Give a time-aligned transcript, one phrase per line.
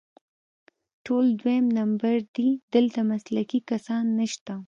[1.05, 4.53] ټول دویم نمبر دي، دلته مسلکي کسان نشته